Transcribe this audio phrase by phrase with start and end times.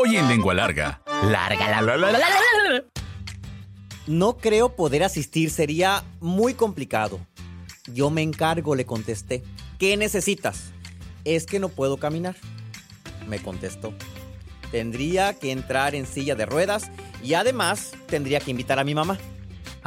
[0.00, 1.02] Hoy en Lengua Larga.
[1.24, 2.84] Larga la la la la la.
[4.06, 7.18] No creo poder asistir, sería muy complicado.
[7.92, 9.42] Yo me encargo, le contesté.
[9.76, 10.70] ¿Qué necesitas?
[11.24, 12.36] Es que no puedo caminar.
[13.26, 13.92] Me contestó.
[14.70, 16.92] Tendría que entrar en silla de ruedas
[17.24, 19.18] y además tendría que invitar a mi mamá.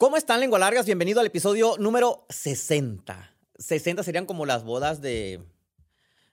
[0.00, 0.86] ¿Cómo están, lengua largas?
[0.86, 3.34] Bienvenido al episodio número 60.
[3.58, 5.42] 60 serían como las bodas de.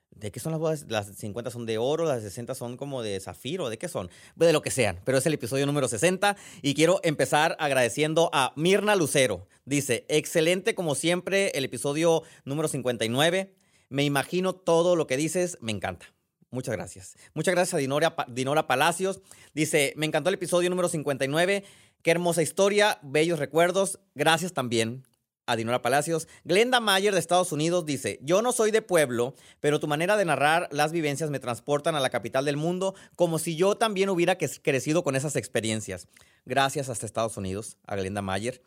[0.10, 0.86] ¿De qué son las bodas?
[0.88, 4.10] Las 50 son de oro, las 60 son como de zafiro, ¿de qué son?
[4.38, 8.54] De lo que sean, pero es el episodio número 60 y quiero empezar agradeciendo a
[8.56, 9.50] Mirna Lucero.
[9.66, 13.54] Dice, excelente como siempre el episodio número 59.
[13.90, 16.06] Me imagino todo lo que dices, me encanta.
[16.50, 17.16] Muchas gracias.
[17.34, 19.22] Muchas gracias a Dinora, Dinora Palacios.
[19.54, 21.64] Dice, me encantó el episodio número 59.
[22.02, 24.00] Qué hermosa historia, bellos recuerdos.
[24.16, 25.04] Gracias también
[25.48, 26.28] a Dinora Palacios.
[26.44, 30.26] Glenda Mayer de Estados Unidos dice, yo no soy de pueblo, pero tu manera de
[30.26, 34.38] narrar las vivencias me transportan a la capital del mundo como si yo también hubiera
[34.38, 36.08] crecido con esas experiencias.
[36.46, 38.62] Gracias hasta Estados Unidos, a Glenda Mayer.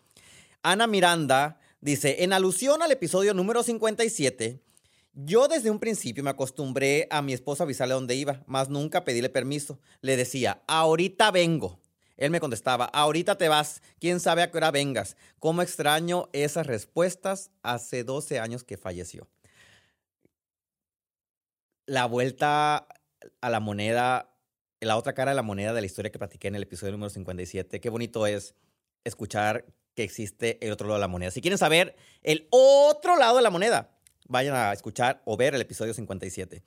[0.63, 4.61] Ana Miranda dice, en alusión al episodio número 57,
[5.13, 9.29] yo desde un principio me acostumbré a mi esposa avisarle dónde iba, más nunca pedíle
[9.29, 9.79] permiso.
[10.01, 11.81] Le decía, ahorita vengo.
[12.17, 15.17] Él me contestaba, ahorita te vas, quién sabe a qué hora vengas.
[15.39, 19.27] ¿Cómo extraño esas respuestas hace 12 años que falleció?
[21.87, 22.87] La vuelta
[23.41, 24.37] a la moneda,
[24.81, 27.09] la otra cara de la moneda de la historia que platiqué en el episodio número
[27.09, 27.81] 57.
[27.81, 28.55] Qué bonito es
[29.05, 29.65] escuchar
[29.95, 31.31] que existe el otro lado de la moneda.
[31.31, 33.91] Si quieren saber el otro lado de la moneda,
[34.31, 36.63] vayan a escuchar o ver el episodio 57.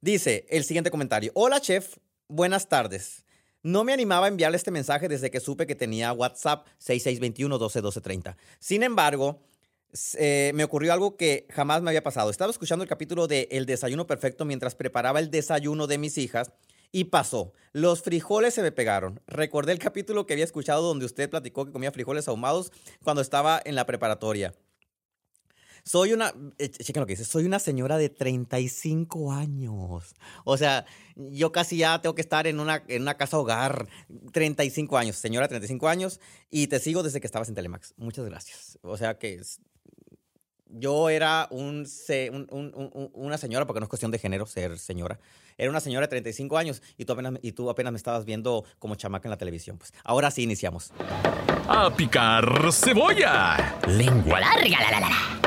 [0.00, 1.30] Dice el siguiente comentario.
[1.34, 1.98] Hola, chef.
[2.26, 3.24] Buenas tardes.
[3.62, 8.36] No me animaba a enviarle este mensaje desde que supe que tenía WhatsApp 6621-121230.
[8.58, 9.42] Sin embargo,
[10.18, 12.30] eh, me ocurrió algo que jamás me había pasado.
[12.30, 16.50] Estaba escuchando el capítulo de El desayuno perfecto mientras preparaba el desayuno de mis hijas
[16.90, 17.52] y pasó.
[17.72, 19.20] Los frijoles se me pegaron.
[19.26, 22.72] Recordé el capítulo que había escuchado donde usted platicó que comía frijoles ahumados
[23.02, 24.54] cuando estaba en la preparatoria.
[25.84, 30.14] Soy una, eh, chequen lo que dice, soy una señora de 35 años.
[30.44, 33.86] O sea, yo casi ya tengo que estar en una, en una casa hogar.
[34.32, 36.20] 35 años, señora, 35 años.
[36.50, 37.92] Y te sigo desde que estabas en Telemax.
[37.98, 38.78] Muchas gracias.
[38.80, 39.42] O sea que
[40.70, 41.86] yo era un,
[43.12, 45.20] una señora, porque no es cuestión de género ser señora.
[45.58, 48.64] Era una señora de 35 años y tú apenas, y tú apenas me estabas viendo
[48.78, 49.76] como chamaca en la televisión.
[49.76, 50.92] Pues ahora sí iniciamos.
[51.68, 53.78] A picar cebolla.
[53.86, 55.43] Lengua larga, la la la.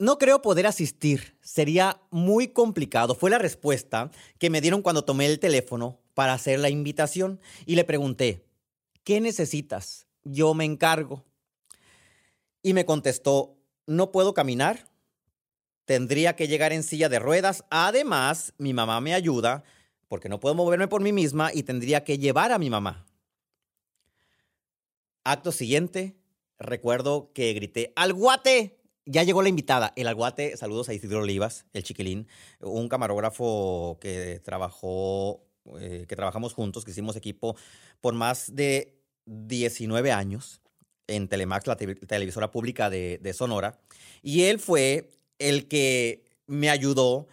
[0.00, 3.14] No creo poder asistir, sería muy complicado.
[3.14, 7.76] Fue la respuesta que me dieron cuando tomé el teléfono para hacer la invitación y
[7.76, 8.46] le pregunté,
[9.04, 10.06] ¿qué necesitas?
[10.24, 11.22] Yo me encargo.
[12.62, 14.88] Y me contestó, no puedo caminar,
[15.84, 19.64] tendría que llegar en silla de ruedas, además mi mamá me ayuda
[20.08, 23.04] porque no puedo moverme por mí misma y tendría que llevar a mi mamá.
[25.24, 26.16] Acto siguiente,
[26.58, 28.79] recuerdo que grité, ¡al guate!
[29.06, 30.56] Ya llegó la invitada, el Alguate.
[30.56, 32.28] Saludos a Isidro Olivas, el chiquilín,
[32.60, 35.42] un camarógrafo que trabajó,
[35.78, 37.56] eh, que trabajamos juntos, que hicimos equipo
[38.00, 40.60] por más de 19 años
[41.06, 43.80] en Telemax, la televisora pública de, de Sonora.
[44.22, 47.26] Y él fue el que me ayudó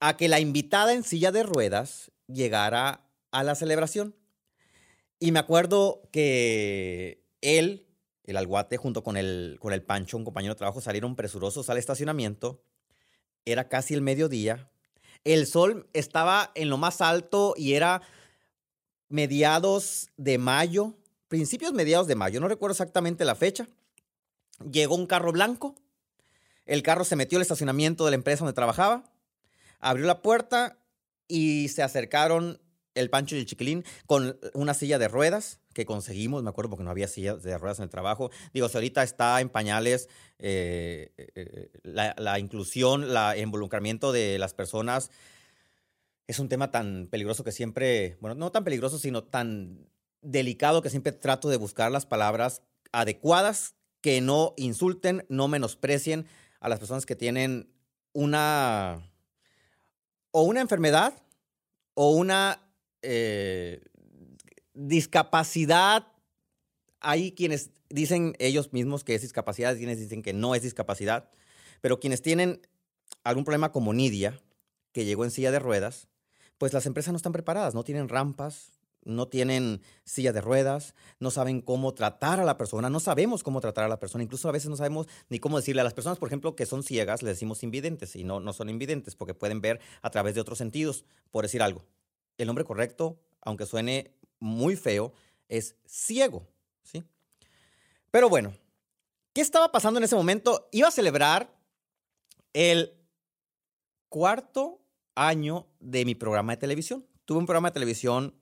[0.00, 4.14] a que la invitada en silla de ruedas llegara a la celebración.
[5.20, 7.87] Y me acuerdo que él
[8.28, 11.78] el alguate junto con el, con el Pancho, un compañero de trabajo, salieron presurosos al
[11.78, 12.62] estacionamiento.
[13.46, 14.70] Era casi el mediodía.
[15.24, 18.02] El sol estaba en lo más alto y era
[19.08, 20.94] mediados de mayo,
[21.28, 23.66] principios mediados de mayo, no recuerdo exactamente la fecha.
[24.70, 25.74] Llegó un carro blanco.
[26.66, 29.10] El carro se metió al estacionamiento de la empresa donde trabajaba,
[29.80, 30.76] abrió la puerta
[31.26, 32.60] y se acercaron
[32.94, 36.82] el Pancho y el Chiquilín con una silla de ruedas que conseguimos, me acuerdo porque
[36.82, 38.32] no había sillas de ruedas en el trabajo.
[38.52, 40.08] Digo, si ahorita está en pañales
[40.40, 45.12] eh, eh, la, inclusión, el involucramiento de las personas,
[46.26, 49.88] es un tema tan peligroso que siempre, bueno, no tan peligroso, sino tan
[50.20, 56.26] delicado que siempre trato de buscar las palabras adecuadas que no insulten, no menosprecien
[56.58, 57.72] a las personas que tienen
[58.14, 59.08] una
[60.32, 61.22] o una enfermedad
[61.94, 62.68] o una
[63.02, 63.80] eh,
[64.78, 66.06] discapacidad,
[67.00, 71.30] hay quienes dicen ellos mismos que es discapacidad, quienes dicen que no es discapacidad,
[71.80, 72.60] pero quienes tienen
[73.24, 74.40] algún problema como Nidia,
[74.92, 76.06] que llegó en silla de ruedas,
[76.58, 78.70] pues las empresas no están preparadas, no tienen rampas,
[79.04, 83.60] no tienen silla de ruedas, no saben cómo tratar a la persona, no sabemos cómo
[83.60, 86.18] tratar a la persona, incluso a veces no sabemos ni cómo decirle a las personas,
[86.18, 89.60] por ejemplo, que son ciegas, les decimos invidentes y no, no son invidentes porque pueden
[89.60, 91.84] ver a través de otros sentidos, por decir algo.
[92.36, 95.12] El nombre correcto, aunque suene muy feo,
[95.48, 96.46] es ciego,
[96.82, 97.04] ¿sí?
[98.10, 98.54] Pero bueno,
[99.32, 100.68] ¿qué estaba pasando en ese momento?
[100.72, 101.54] Iba a celebrar
[102.52, 102.94] el
[104.08, 104.80] cuarto
[105.14, 107.06] año de mi programa de televisión.
[107.24, 108.34] Tuve un programa de televisión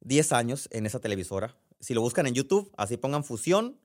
[0.00, 1.56] 10 años en esa televisora.
[1.80, 3.78] Si lo buscan en YouTube, así pongan Fusión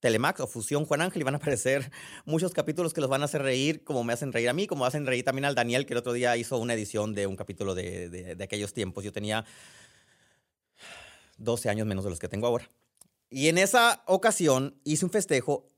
[0.00, 1.90] Telemax o Fusión Juan Ángel y van a aparecer
[2.24, 4.84] muchos capítulos que los van a hacer reír, como me hacen reír a mí, como
[4.84, 7.74] hacen reír también al Daniel, que el otro día hizo una edición de un capítulo
[7.74, 9.04] de, de aquellos tiempos.
[9.04, 9.44] Yo tenía
[11.38, 12.70] 12 años menos de los que tengo ahora.
[13.30, 15.68] Y en esa ocasión hice un festejo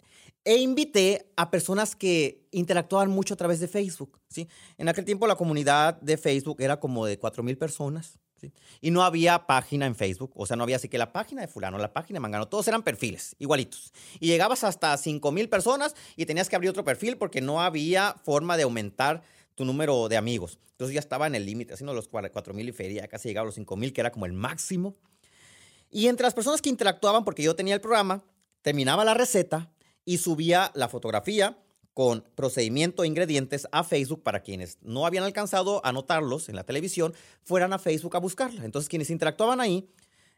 [0.44, 4.20] e invité a personas que interactuaban mucho a través de Facebook.
[4.28, 4.48] ¿sí?
[4.76, 8.18] En aquel tiempo la comunidad de Facebook era como de 4.000 personas.
[8.40, 8.52] ¿sí?
[8.80, 10.32] Y no había página en Facebook.
[10.34, 12.48] O sea, no había así que la página de fulano, la página de mangano.
[12.48, 13.92] Todos eran perfiles, igualitos.
[14.20, 18.56] Y llegabas hasta 5.000 personas y tenías que abrir otro perfil porque no había forma
[18.56, 19.22] de aumentar
[19.54, 20.58] tu número de amigos.
[20.70, 23.58] Entonces ya estaba en el límite, haciendo los 4.000 y feria, casi llegaba a los
[23.58, 24.94] 5.000, que era como el máximo.
[25.90, 28.24] Y entre las personas que interactuaban, porque yo tenía el programa,
[28.62, 29.70] terminaba la receta
[30.04, 31.58] y subía la fotografía
[31.94, 36.64] con procedimiento e ingredientes a Facebook para quienes no habían alcanzado a notarlos en la
[36.64, 37.12] televisión,
[37.42, 38.64] fueran a Facebook a buscarla.
[38.64, 39.90] Entonces quienes interactuaban ahí,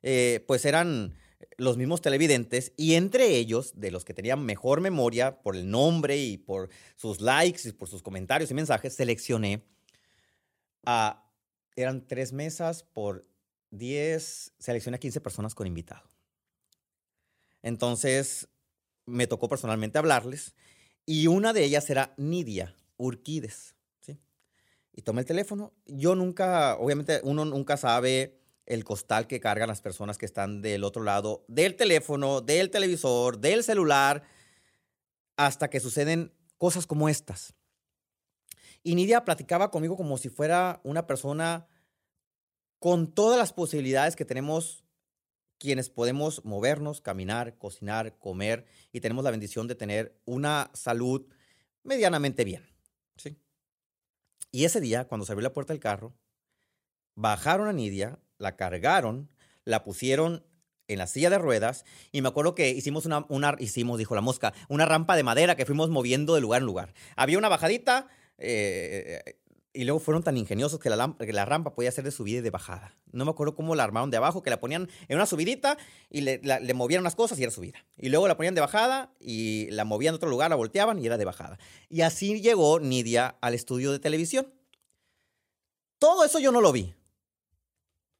[0.02, 1.14] eh, pues eran
[1.58, 6.16] los mismos televidentes y entre ellos, de los que tenían mejor memoria por el nombre
[6.16, 9.62] y por sus likes y por sus comentarios y mensajes, seleccioné
[10.84, 11.30] a,
[11.76, 13.26] eran tres mesas por
[13.70, 16.08] 10, seleccioné a 15 personas con invitado.
[17.62, 18.48] Entonces,
[19.06, 20.54] me tocó personalmente hablarles
[21.06, 23.74] y una de ellas era Nidia Urquides.
[24.00, 24.18] ¿sí?
[24.92, 25.72] Y tomé el teléfono.
[25.86, 30.84] Yo nunca, obviamente uno nunca sabe el costal que cargan las personas que están del
[30.84, 34.22] otro lado del teléfono, del televisor, del celular,
[35.36, 37.54] hasta que suceden cosas como estas.
[38.82, 41.66] Y Nidia platicaba conmigo como si fuera una persona
[42.80, 44.82] con todas las posibilidades que tenemos
[45.58, 51.26] quienes podemos movernos, caminar, cocinar, comer y tenemos la bendición de tener una salud
[51.82, 52.66] medianamente bien.
[53.16, 53.36] ¿sí?
[54.50, 56.14] Y ese día, cuando se abrió la puerta del carro,
[57.14, 59.30] bajaron a Nidia, la cargaron,
[59.64, 60.46] la pusieron
[60.88, 64.54] en la silla de ruedas y me acuerdo que hicimos una, hicimos, dijo la mosca,
[64.70, 66.94] una rampa de madera que fuimos moviendo de lugar en lugar.
[67.16, 69.36] Había una bajadita, eh,
[69.72, 72.96] y luego fueron tan ingeniosos que la, rampa podía ser de subida y de bajada.
[73.12, 75.78] No me acuerdo cómo la armaron de abajo, que la ponían en una subidita
[76.08, 77.84] y le, le movían unas cosas y era subida.
[77.96, 81.06] Y luego la ponían de bajada y la movían a otro lugar, la volteaban y
[81.06, 81.58] era de bajada.
[81.88, 84.52] Y así llegó Nidia al estudio de televisión.
[85.98, 86.94] Todo eso yo no lo vi.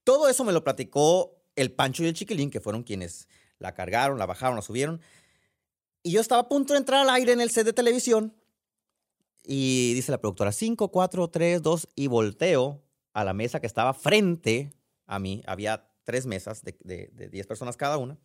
[0.05, 3.27] Todo eso me lo platicó el Pancho y el Chiquilín, que fueron quienes
[3.59, 5.01] la cargaron, la bajaron, la subieron.
[6.03, 8.35] Y yo estaba a punto de entrar al aire en el set de televisión
[9.45, 12.83] y dice la productora, 5, 4, 3, 2, y volteo
[13.13, 14.73] a la mesa que estaba frente
[15.07, 15.43] a mí.
[15.47, 18.19] Había tres mesas de, de, 10 personas cada una.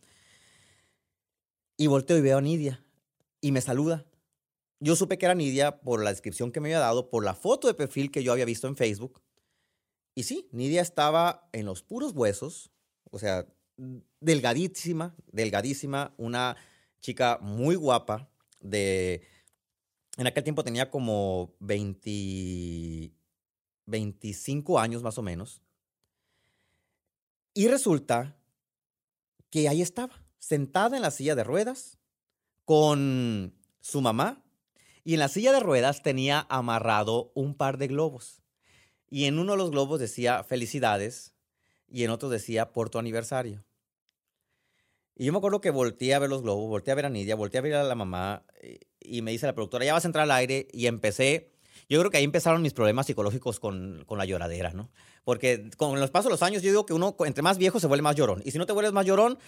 [1.76, 2.84] Y volteo y veo a Nidia
[3.40, 4.06] y me saluda.
[4.80, 7.68] Yo supe que era Nidia por la descripción que me había dado, por la foto
[7.68, 9.22] de perfil que yo había visto en Facebook.
[10.14, 12.70] Y sí, Nidia estaba en los puros huesos,
[13.10, 13.46] o sea,
[14.20, 16.56] delgadísima, delgadísima, una
[17.00, 19.22] chica muy guapa, de
[20.16, 23.12] en aquel tiempo tenía como 20,
[23.86, 25.62] 25 años más o menos.
[27.52, 28.36] Y resulta
[29.50, 31.98] que ahí estaba, sentada en la silla de ruedas,
[32.64, 34.44] con su mamá,
[35.04, 38.42] y en la silla de ruedas tenía amarrado un par de globos.
[39.08, 41.32] Y en uno de los globos decía felicidades
[41.88, 43.64] y en otro decía por tu aniversario.
[45.14, 47.36] Y yo me acuerdo que volteé a ver los globos, volteé a ver a Nidia,
[47.36, 50.08] volteé a ver a la mamá eh, y me dice la productora, ya vas a
[50.08, 51.52] entrar al aire y empecé.
[51.88, 54.90] Yo creo que ahí empezaron mis problemas psicológicos con, con la lloradera, ¿no?
[55.24, 57.86] Porque con los pasos de los años yo digo que uno entre más viejo se
[57.86, 58.42] vuelve más llorón.
[58.44, 59.38] Y si no te vuelves más llorón,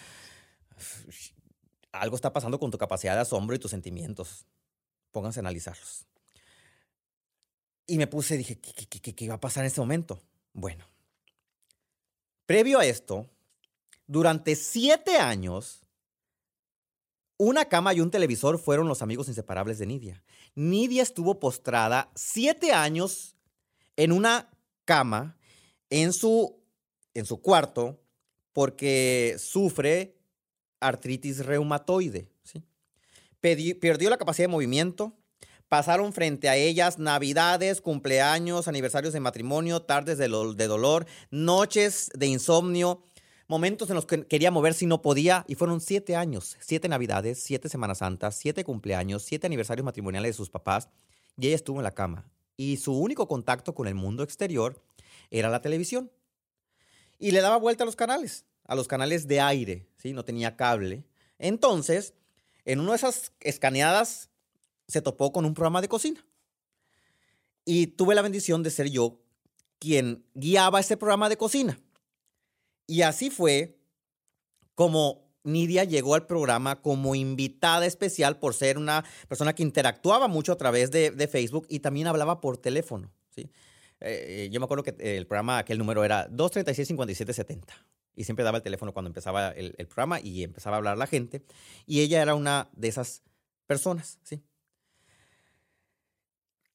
[1.93, 4.47] algo está pasando con tu capacidad de asombro y tus sentimientos.
[5.11, 6.07] Pónganse a analizarlos.
[7.87, 10.21] Y me puse, dije, ¿qué, qué, qué, qué va a pasar en este momento?
[10.53, 10.85] Bueno,
[12.45, 13.27] previo a esto,
[14.07, 15.87] durante siete años,
[17.38, 20.23] una cama y un televisor fueron los amigos inseparables de Nidia.
[20.54, 23.37] Nidia estuvo postrada siete años
[23.97, 24.50] en una
[24.85, 25.37] cama
[25.88, 26.59] en su
[27.14, 28.00] en su cuarto
[28.52, 30.16] porque sufre
[30.80, 32.28] artritis reumatoide.
[32.42, 32.62] ¿sí?
[33.40, 35.14] perdió la capacidad de movimiento.
[35.68, 42.26] Pasaron frente a ellas navidades, cumpleaños, aniversarios de matrimonio, tardes de, de dolor, noches de
[42.26, 43.02] insomnio,
[43.49, 45.45] momentos en los que quería moverse y no podía.
[45.49, 50.37] Y fueron siete años, siete navidades, siete Semanas Santas, siete cumpleaños, siete aniversarios matrimoniales de
[50.37, 50.88] sus papás.
[51.37, 52.31] Y ella estuvo en la cama.
[52.57, 54.81] Y su único contacto con el mundo exterior
[55.31, 56.12] era la televisión.
[57.19, 60.12] Y le daba vuelta a los canales a los canales de aire, ¿sí?
[60.12, 61.05] No tenía cable.
[61.38, 62.14] Entonces,
[62.64, 64.28] en una de esas escaneadas
[64.87, 66.25] se topó con un programa de cocina.
[67.64, 69.19] Y tuve la bendición de ser yo
[69.78, 71.81] quien guiaba ese programa de cocina.
[72.88, 73.78] Y así fue
[74.75, 80.52] como Nidia llegó al programa como invitada especial por ser una persona que interactuaba mucho
[80.52, 83.12] a través de, Facebook y también hablaba por teléfono.
[83.30, 83.50] ¿sí?
[84.00, 87.64] Eh, yo me acuerdo que el programa, aquel número era 236-5770
[88.16, 91.45] y siempre daba el teléfono cuando empezaba el, programa y empezaba a hablar la gente.
[91.87, 93.23] Y ella era una de esas
[93.66, 94.42] personas, ¿sí?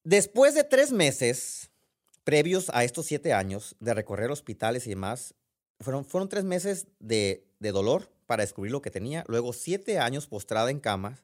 [0.04, 1.70] Después de tres meses
[2.22, 5.34] previos a estos siete años de recorrer hospitales y demás,
[5.80, 10.26] fueron, fueron tres meses de, de dolor para descubrir lo que tenía, luego siete años
[10.26, 11.20] postrada en cama,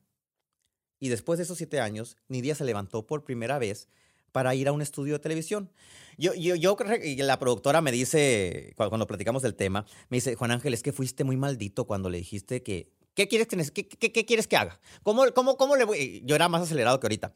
[1.00, 3.88] y después de esos siete años, Nidia se levantó por primera vez
[4.32, 5.70] para ir a un estudio de televisión.
[6.18, 6.76] Yo, yo, yo
[7.16, 11.24] la productora me dice, cuando, platicamos del tema, me dice, Juan Ángel, es que fuiste
[11.24, 14.78] muy maldito cuando le dijiste que, ¿qué quieres que, qué, qué, quieres que haga?
[15.02, 16.22] ¿Cómo, cómo, cómo le voy?
[16.26, 17.34] Yo era más acelerado que ahorita.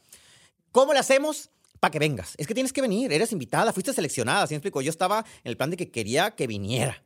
[0.71, 1.51] ¿Cómo le hacemos?
[1.81, 2.35] Para que vengas.
[2.39, 4.81] Es que tienes que venir, eres invitada, fuiste seleccionada, ¿sí me explico?
[4.81, 7.03] Yo estaba en el plan de que quería que viniera.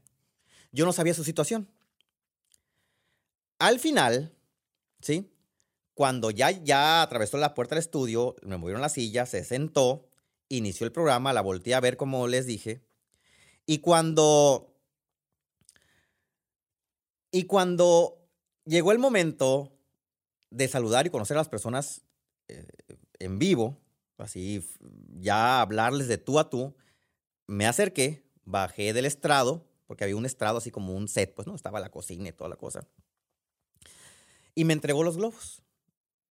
[0.73, 1.69] Yo no sabía su situación.
[3.59, 4.37] Al final,
[5.01, 5.33] ¿sí?
[5.95, 10.09] Cuando ya, ya atravesó la puerta del estudio, me movieron la silla, se sentó,
[10.49, 12.85] inició el programa, la volteé a ver como les dije.
[13.67, 14.75] Y cuando.
[17.31, 18.27] Y cuando
[18.65, 19.77] llegó el momento
[20.51, 22.03] de saludar y conocer a las personas
[22.49, 22.67] eh,
[23.19, 23.77] en vivo,
[24.19, 24.63] así
[25.19, 26.77] ya hablarles de tú a tú,
[27.47, 31.55] me acerqué, bajé del estrado, porque había un estrado así como un set, pues no,
[31.55, 32.87] estaba la cocina y toda la cosa.
[34.55, 35.63] Y me entregó los globos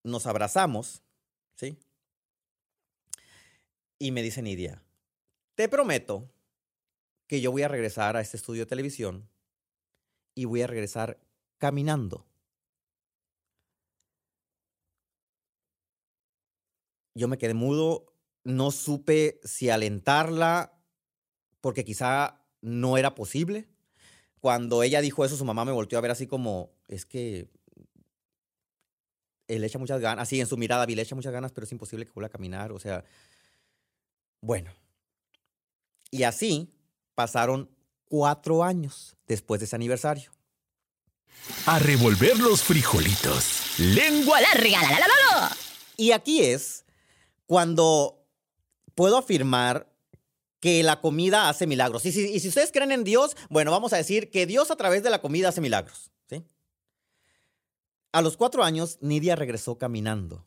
[0.07, 1.03] nos abrazamos,
[1.55, 1.77] ¿sí?
[3.99, 4.83] Y me dice Nidia,
[5.55, 6.31] te prometo
[7.27, 9.29] que yo voy a regresar a este estudio de televisión
[10.33, 11.19] y voy a regresar
[11.57, 12.25] caminando.
[17.17, 20.79] Yo me quedé mudo, no supe si alentarla
[21.61, 23.67] porque quizá no era posible.
[24.39, 27.49] Cuando ella dijo eso, su mamá me volteó a ver así como, es que
[29.47, 32.05] él echa muchas ganas, así en su mirada, le echa muchas ganas, pero es imposible
[32.05, 33.03] que vuelva a caminar, o sea,
[34.41, 34.71] bueno.
[36.11, 36.71] Y así
[37.15, 37.69] pasaron
[38.05, 40.31] cuatro años después de ese aniversario.
[41.65, 43.79] A revolver los frijolitos.
[43.79, 44.81] Lengua larga.
[44.83, 45.57] La, la, la,
[45.97, 46.85] y aquí es
[47.47, 48.23] cuando
[48.93, 49.91] puedo afirmar
[50.59, 52.05] que la comida hace milagros.
[52.05, 55.09] y si ustedes creen en Dios, bueno, vamos a decir que Dios a través de
[55.09, 56.11] la comida hace milagros.
[58.11, 60.45] A los cuatro años, Nidia regresó caminando.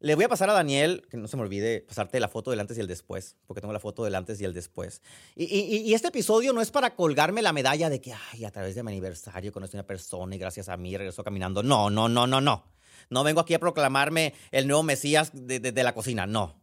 [0.00, 2.60] Le voy a pasar a Daniel, que no se me olvide pasarte la foto del
[2.60, 5.00] antes y el después, porque tengo la foto del antes y el después.
[5.36, 8.82] Y, este episodio no es para colgarme la medalla de que, ay, a través de
[8.82, 11.62] mi aniversario conocí a una persona y gracias a mí regresó caminando.
[11.62, 12.64] No, no, no, no, no.
[13.10, 16.60] No vengo aquí a proclamarme el nuevo Mesías de, la cocina, no.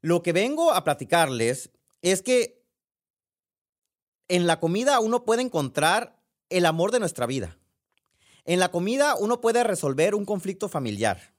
[0.00, 1.70] Lo que vengo a platicarles
[2.02, 2.62] es que
[4.28, 7.58] en la comida uno puede encontrar el amor de nuestra vida.
[8.44, 11.34] En la comida uno puede resolver un conflicto familiar.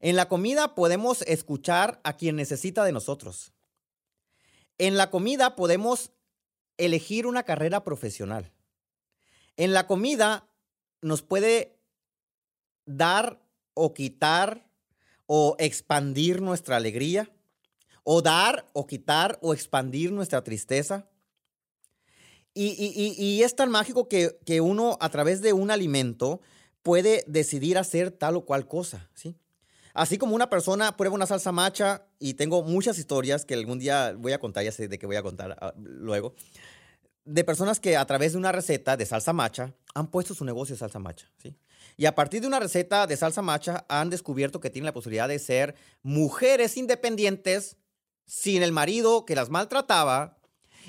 [0.00, 3.52] En la comida podemos escuchar a quien necesita de nosotros.
[4.78, 6.10] En la comida podemos
[6.78, 8.52] elegir una carrera profesional.
[9.56, 10.48] En la comida
[11.02, 11.79] nos puede
[12.96, 13.40] dar
[13.74, 14.66] o quitar
[15.26, 17.30] o expandir nuestra alegría,
[18.02, 21.06] o dar o quitar o expandir nuestra tristeza.
[22.52, 26.40] Y, es tan mágico que, uno a través de un alimento
[26.82, 29.36] puede decidir hacer tal o cual cosa, ¿sí?
[29.94, 34.14] Así como una persona prueba una salsa macha, y tengo muchas historias que algún día
[34.16, 36.34] voy a contar, ya sé de qué voy a contar ah, luego,
[37.24, 40.74] de personas que a través de una receta de salsa macha han puesto su negocio
[40.74, 41.56] de salsa macha, ¿sí?
[41.96, 45.28] Y a partir de una receta de salsa macha han descubierto que tienen la posibilidad
[45.28, 47.76] de ser mujeres independientes
[48.26, 50.40] sin el marido que las maltrataba,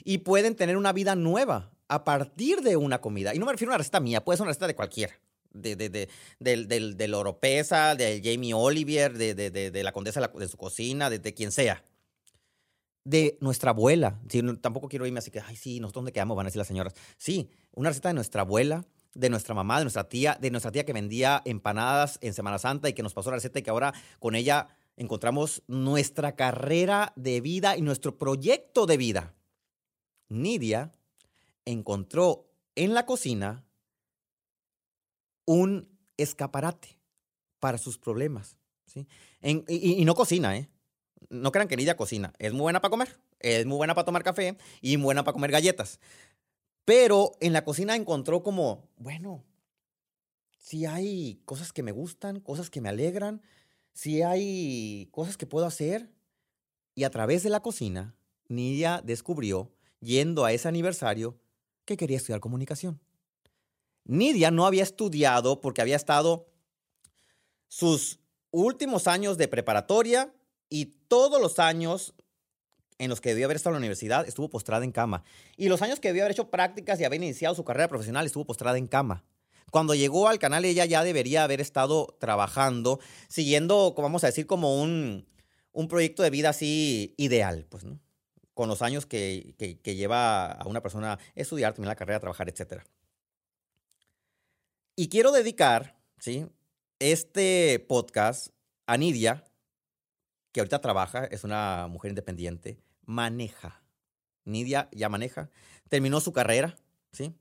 [0.03, 3.35] y pueden tener una vida nueva a partir de una comida.
[3.35, 5.19] Y no me refiero a una receta mía, puede ser una receta de cualquiera.
[5.53, 6.07] De, de, de,
[6.39, 11.33] del, del, del Oropesa, de Jamie Olivier, de, de, la condesa de su cocina, de,
[11.33, 11.83] quien sea.
[13.03, 14.19] De nuestra abuela.
[14.29, 16.67] Sí, tampoco quiero irme así que, ay, sí, nosotros dónde quedamos, van a decir las
[16.67, 16.93] señoras.
[17.17, 20.85] Sí, una receta de nuestra abuela, de nuestra mamá, de nuestra tía, de nuestra tía
[20.85, 23.93] que vendía empanadas en Semana Santa y que nos pasó la receta y que ahora
[24.19, 29.33] con ella encontramos nuestra carrera de vida y nuestro proyecto de vida.
[30.29, 30.93] Nidia
[31.65, 33.65] encontró en la cocina
[35.45, 36.97] un escaparate
[37.59, 38.57] para sus problemas.
[38.85, 39.07] ¿sí?
[39.41, 40.69] Y no cocina, ¿eh?
[41.29, 42.33] No crean que Nidia cocina.
[42.39, 45.33] Es muy buena para comer, es muy buena para tomar café y muy buena para
[45.33, 45.99] comer galletas.
[46.85, 49.43] Pero en la cocina encontró como, bueno,
[50.57, 53.41] si hay cosas que me gustan, cosas que me alegran,
[53.93, 56.09] si hay cosas que puedo hacer.
[56.95, 58.15] Y a través de la cocina,
[58.47, 61.39] Nidia descubrió, yendo a ese aniversario,
[61.85, 62.99] que quería estudiar comunicación.
[64.03, 66.47] Nidia no había estudiado porque había estado
[67.67, 68.19] sus
[68.51, 70.33] últimos años de preparatoria
[70.71, 72.15] y todos los años
[72.97, 75.23] en los que debió haber estado en la universidad estuvo postrada en cama.
[75.57, 78.45] Y los años que debió haber hecho prácticas y haber iniciado su carrera profesional estuvo
[78.45, 79.23] postrada en cama.
[79.71, 84.81] Cuando llegó al canal ella ya debería haber estado trabajando, siguiendo, vamos a decir, como
[84.81, 85.27] un,
[85.71, 87.83] un proyecto de vida así ideal, pues.
[88.53, 92.83] Con los años que, que- lleva a una persona estudiar, terminar la carrera, trabajar, etc.
[94.95, 96.45] Y quiero dedicar, ¿sí?
[96.99, 98.49] Este podcast
[98.85, 99.43] a Nidia,
[100.51, 103.81] que ahorita trabaja, es una mujer independiente, maneja.
[104.45, 105.49] Nidia ya maneja.
[105.89, 106.75] Terminó su carrera,
[107.11, 107.35] ¿sí?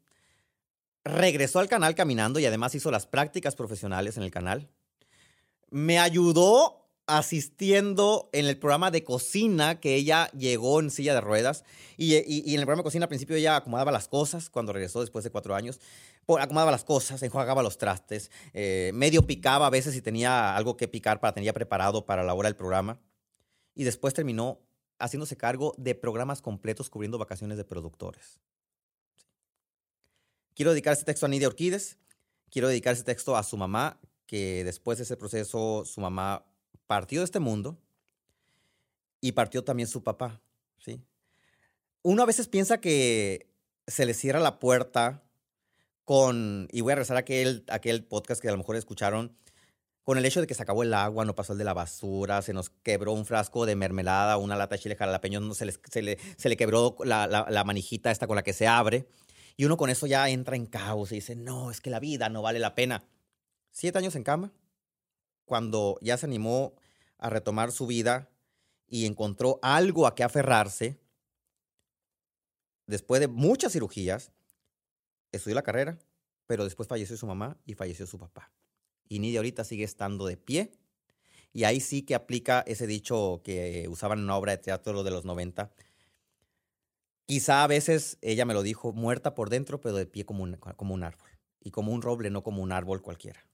[1.04, 4.68] Regresó al canal caminando y además hizo las prácticas profesionales en el canal.
[5.70, 6.79] Me ayudó
[7.18, 11.64] asistiendo en el programa de cocina que ella llegó en silla de ruedas.
[11.96, 15.00] Y, y- en el programa de cocina al principio ella acomodaba las cosas cuando regresó
[15.00, 15.80] después de cuatro años.
[16.26, 20.86] Acomodaba las cosas, enjuagaba los trastes, eh, medio picaba a veces si tenía algo que
[20.86, 23.00] picar para tenía preparado para la hora del programa.
[23.74, 24.60] Y después terminó
[24.98, 28.38] haciéndose cargo de programas completos cubriendo vacaciones de productores.
[30.54, 31.96] Quiero dedicar este texto a Nidia Orquides.
[32.50, 36.44] Quiero dedicar este texto a su mamá, que después de ese proceso su mamá
[36.90, 37.78] partió de este mundo
[39.20, 40.40] y partió también su papá,
[40.80, 41.00] ¿sí?
[42.02, 43.48] Uno a veces piensa que
[43.86, 45.22] se le cierra la puerta
[46.04, 49.36] con, y voy a regresar a aquel, aquel podcast que a lo mejor escucharon,
[50.02, 52.42] con el hecho de que se acabó el agua, no pasó el de la basura,
[52.42, 56.48] se nos quebró un frasco de mermelada, una lata de chile jalapeño, se le, se
[56.48, 59.06] le quebró la, la- la manijita esta con la que se abre.
[59.56, 62.28] Y uno con eso ya entra en caos y dice, no, es que la vida
[62.30, 63.04] no vale la pena.
[63.70, 64.52] Siete años en cama,
[65.44, 66.74] cuando ya se animó
[67.20, 68.28] a retomar su vida
[68.88, 70.98] y encontró algo a que aferrarse,
[72.86, 74.32] después de muchas cirugías,
[75.30, 75.98] estudió la carrera,
[76.46, 78.50] pero después falleció su mamá y falleció su papá.
[79.08, 80.72] Y Nidia ahorita sigue estando de pie.
[81.52, 85.10] Y ahí sí que aplica ese dicho que usaban en una obra de teatro de
[85.10, 85.72] los 90.
[87.26, 90.56] Quizá a veces ella me lo dijo, muerta por dentro, pero de pie como un,
[90.56, 91.30] como un árbol.
[91.60, 93.44] Y como un roble, no como un árbol cualquiera.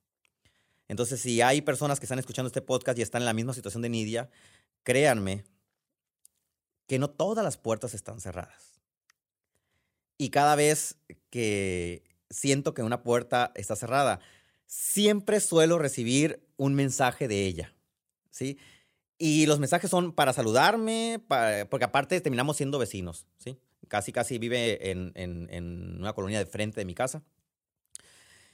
[0.88, 3.82] Entonces, si hay personas que están escuchando este podcast y están en la misma situación
[3.82, 4.30] de Nidia,
[4.84, 5.44] créanme
[6.86, 8.80] que no todas las puertas están cerradas.
[10.18, 10.96] Y cada vez
[11.30, 14.20] que siento que una puerta está cerrada,
[14.66, 17.74] siempre suelo recibir un mensaje de ella,
[18.30, 18.58] ¿sí?
[19.18, 21.20] Y los mensajes son para saludarme,
[21.70, 23.58] porque aparte terminamos siendo vecinos, ¿sí?
[23.88, 27.22] Casi, casi vive en una colonia de frente de mi casa.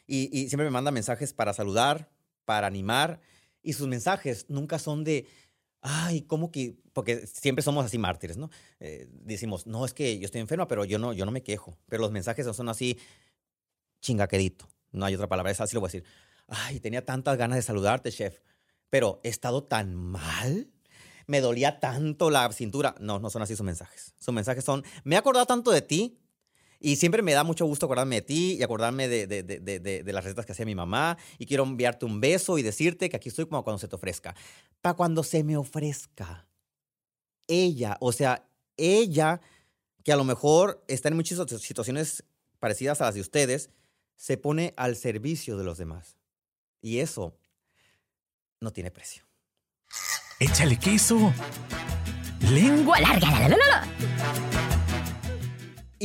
[0.07, 2.11] Y, y siempre me manda mensajes para saludar,
[2.45, 3.21] para animar.
[3.63, 5.27] Y sus mensajes nunca son de,
[5.81, 6.77] ay, ¿cómo que?
[6.93, 8.51] Porque siempre somos así mártires, ¿no?
[8.81, 11.77] Eh, decimos, no, es que yo estoy enferma, pero yo no, yo no me quejo.
[11.89, 12.99] Pero los mensajes no son así,
[14.01, 14.69] chingaquedito.
[14.91, 16.05] No hay otra palabra, es así lo voy a decir.
[16.49, 18.41] Ay, tenía tantas ganas de saludarte, chef,
[18.91, 20.71] pero he estado tan mal.
[21.27, 22.95] Me dolía tanto la cintura.
[23.01, 24.15] No, no son así sus mensajes.
[24.19, 26.22] Sus mensajes son, me he acordado tanto de ti
[26.83, 30.13] y siempre me da mucho gusto acordarme de ti y acordarme de, de- de- de-
[30.13, 31.17] las recetas que hacía mi mamá.
[31.39, 34.35] Y quiero enviarte un beso y decirte que aquí estoy como cuando se te ofrezca.
[34.81, 36.47] Para cuando se me ofrezca.
[37.49, 39.41] Ella, o sea, ella,
[40.05, 42.25] que a lo mejor está en muchas situ- situaciones
[42.59, 43.71] parecidas a las de ustedes,
[44.17, 46.17] se pone al servicio de los demás.
[46.81, 47.37] Y eso
[48.61, 49.25] no tiene precio.
[50.39, 51.33] Échale queso.
[52.41, 52.99] Lengua.
[52.99, 54.72] Lengua larga, la, la, la,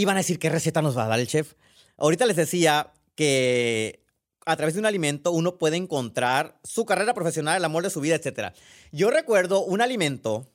[0.06, 1.54] van a decir qué receta nos va a dar el chef.
[1.98, 4.04] Ahorita les decía que
[4.46, 8.00] a través de un alimento uno puede encontrar su carrera profesional, el amor de su
[8.00, 8.54] vida, etc.
[8.92, 10.50] Yo recuerdo un alimento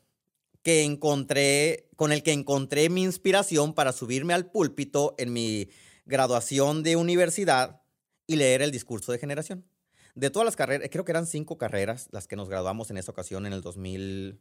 [0.62, 5.68] que encontré, con el que encontré mi inspiración para subirme al púlpito en mi
[6.06, 7.82] graduación de universidad
[8.26, 9.66] y leer el discurso de generación.
[10.14, 13.12] De todas las carreras, creo que eran cinco carreras las que nos graduamos en esa
[13.12, 14.40] ocasión en el 2000.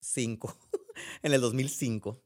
[0.00, 0.56] 2005.
[1.22, 2.20] en el 2005.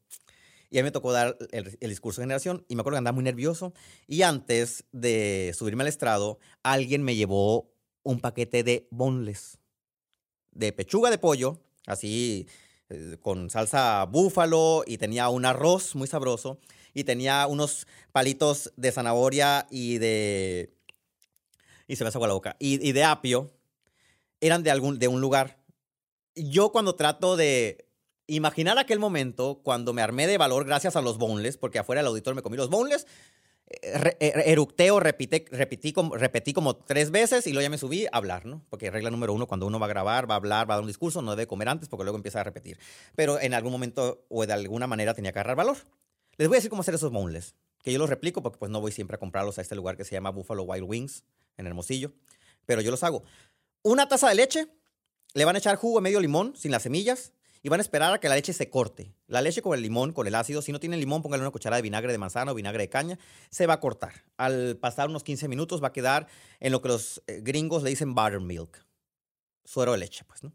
[0.71, 3.25] Y a me tocó dar el, discurso de generación y me acuerdo que andaba muy
[3.25, 3.75] nervioso.
[4.07, 7.71] Y antes de subirme al estrado, alguien me llevó
[8.03, 9.59] un paquete de boneless,
[10.51, 12.47] de pechuga de pollo, así
[12.89, 16.59] eh, con salsa búfalo y tenía un arroz muy sabroso
[16.95, 20.75] y tenía unos palitos de zanahoria y de...
[21.87, 22.57] Y se me la boca.
[22.59, 23.53] Y, y de apio.
[24.41, 25.62] Eran de, algún, de un lugar.
[26.35, 27.87] Yo cuando trato de
[28.27, 32.07] imaginar aquel momento cuando me armé de valor gracias a los boneless, porque afuera el
[32.07, 33.07] auditor me comí los boneless,
[33.69, 38.07] eh, eh, eructeo, repite, repetí, como, repetí como tres veces y luego ya me subí
[38.07, 38.65] a hablar, ¿no?
[38.69, 40.83] Porque regla número uno, cuando uno va a grabar, va a hablar, va a dar
[40.83, 42.79] un discurso, no debe comer antes porque luego empieza a repetir.
[43.15, 45.79] Pero en algún momento o de alguna manera tenía que agarrar valor.
[46.37, 48.81] Les voy a decir cómo hacer esos boneless, que yo los replico porque pues no
[48.81, 51.25] voy siempre a comprarlos a este lugar que se llama Buffalo Wild Wings
[51.57, 52.13] en Hermosillo,
[52.67, 53.25] pero yo los hago.
[53.83, 54.69] Una taza de leche,
[55.35, 58.13] le van a echar jugo de medio limón sin las semillas, y van a esperar
[58.13, 59.15] a que la leche se corte.
[59.29, 61.77] La leche con el limón, con el ácido, si no tienen limón, póngale una cucharada
[61.77, 63.19] de vinagre de manzana o vinagre de caña,
[63.51, 64.25] se va a cortar.
[64.37, 66.27] Al pasar unos 15 minutos va a quedar
[66.59, 68.85] en lo que los eh, gringos le dicen buttermilk,
[69.65, 70.53] suero de leche, pues, ¿no?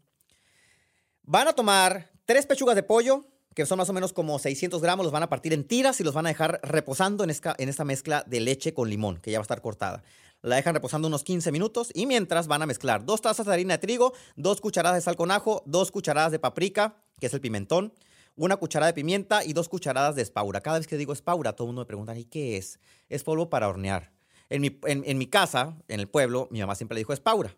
[1.22, 5.04] Van a tomar tres pechugas de pollo, que son más o menos como 600 gramos,
[5.04, 7.68] los van a partir en tiras y los van a dejar reposando en esta, en
[7.68, 10.02] esta mezcla de leche con limón, que ya va a estar cortada
[10.42, 13.74] la dejan reposando unos 15 minutos y mientras van a mezclar dos tazas de harina
[13.74, 17.40] de trigo, dos cucharadas de sal con ajo, dos cucharadas de paprika, que es el
[17.40, 17.92] pimentón,
[18.36, 20.60] una cucharada de pimienta y dos cucharadas de espaura.
[20.60, 22.78] Cada vez que digo espaura, todo el mundo me pregunta, ¿y qué es?
[23.08, 24.12] Es polvo para hornear.
[24.48, 27.54] En mi, en, mi casa, en el pueblo, mi mamá siempre le dijo espaura.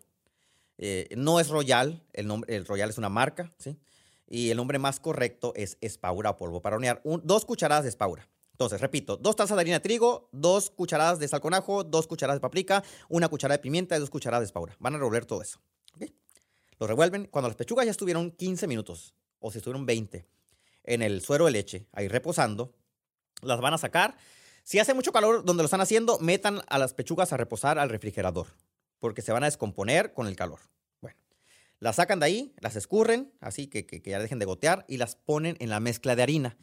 [0.77, 3.77] Eh, no es Royal, el, nombre, el Royal es una marca, ¿sí?
[4.27, 7.01] Y el nombre más correcto es espaura o polvo para hornear.
[7.23, 8.27] dos cucharadas de espaura.
[8.61, 12.05] Entonces, repito, dos tazas de harina de trigo, dos cucharadas de sal con ajo, dos
[12.05, 14.75] cucharadas de paprika, una cucharada de pimienta y dos cucharadas de espaura.
[14.77, 15.59] Van a revolver todo eso.
[16.77, 17.25] Lo revuelven.
[17.25, 20.27] Cuando las pechugas ya estuvieron 15 minutos, o si estuvieron 20,
[20.83, 22.75] en el suero de leche, ahí reposando,
[23.41, 24.15] las van a sacar.
[24.61, 27.89] Si hace mucho calor donde lo están haciendo, metan a las pechugas a reposar al
[27.89, 28.45] refrigerador,
[28.99, 30.59] porque se van a descomponer con el calor.
[31.01, 31.17] Bueno,
[31.79, 35.15] las sacan de ahí, las escurren, así que, que ya dejen de gotear, y las
[35.15, 36.57] ponen en la mezcla de harina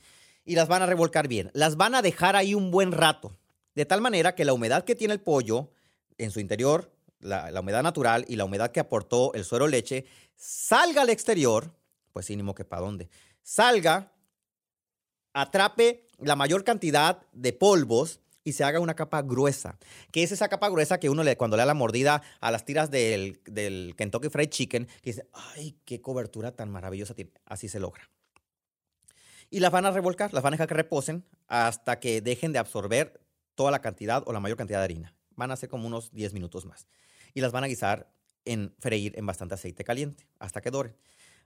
[0.48, 1.50] y las van a revolcar bien.
[1.52, 3.37] Las van a dejar ahí un buen rato,
[3.74, 5.70] de tal manera que la humedad que tiene el pollo
[6.16, 10.06] en su interior, la, humedad natural y la humedad que aportó el suero leche,
[10.37, 11.74] salga al exterior,
[12.14, 13.11] pues sí, que para dónde,
[13.42, 14.11] salga,
[15.34, 19.78] atrape la mayor cantidad de polvos y se haga una capa gruesa,
[20.11, 22.64] que es esa capa gruesa que uno le, cuando le da la mordida a las
[22.64, 27.32] tiras del, del Kentucky Fried Chicken, que dice, ay, qué cobertura tan maravillosa tiene.
[27.44, 28.08] Así se logra
[29.50, 32.58] y las van a revolcar, las van a dejar que reposen hasta que dejen de
[32.58, 33.20] absorber
[33.54, 35.14] toda la cantidad o la mayor cantidad de harina.
[35.37, 36.87] Van a ser como unos 10 minutos más.
[37.34, 38.11] Y las van a guisar
[38.44, 40.96] en freír en bastante aceite caliente hasta que doren.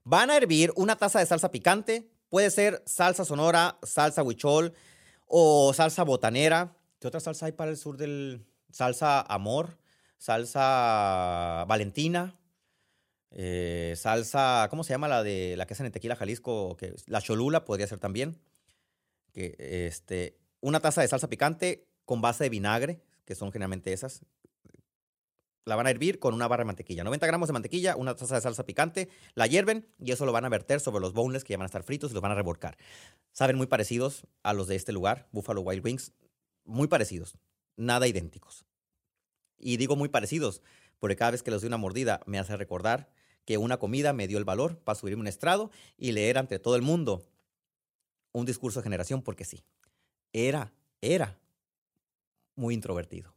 [0.05, 4.75] Van a hervir una taza de salsa picante, puede ser salsa sonora, salsa huichol
[5.27, 6.77] o salsa botanera.
[6.99, 9.79] ¿Qué otra salsa hay para el sur del salsa amor?
[10.19, 12.37] Salsa valentina,
[13.35, 16.77] eh, salsa, ¿cómo se llama la de la que hacen en Tequila, Jalisco?
[16.77, 18.39] Que, la cholula podría ser también.
[19.33, 24.21] Que, este, una taza de salsa picante con base de vinagre, que son generalmente esas.
[25.65, 27.05] La van a hervir con una barra de mantequilla.
[27.05, 30.45] 90 gramos de mantequilla, una taza de salsa picante, la hierven y eso lo van
[30.45, 32.35] a verter sobre los boneless que ya van a estar fritos y los van a
[32.35, 32.77] revolcar.
[33.31, 36.13] Saben muy parecidos a los de este lugar, Buffalo Wild Wings.
[36.65, 37.39] Muy parecidos,
[37.77, 38.67] nada idénticos.
[39.57, 40.63] Y digo muy parecidos,
[40.99, 43.09] porque cada vez que los doy una mordida me hace recordar
[43.45, 46.77] que una comida me dio el valor para subirme un estrado y leer ante todo
[46.77, 47.23] el mundo
[48.33, 49.63] un discurso de generación, porque sí,
[50.33, 51.39] era, era
[52.55, 53.35] muy introvertido.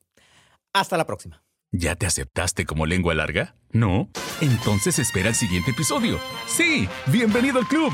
[0.73, 1.41] Hasta la próxima.
[1.71, 3.55] ¿Ya te aceptaste como lengua larga?
[3.71, 4.09] ¿No?
[4.41, 6.19] Entonces espera el siguiente episodio.
[6.47, 7.91] Sí, bienvenido al club.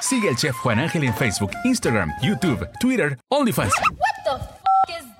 [0.00, 3.74] Sigue al chef Juan Ángel en Facebook, Instagram, YouTube, Twitter, OnlyFans.